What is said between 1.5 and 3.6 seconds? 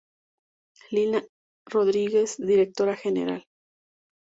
Rodríguez: Directora General.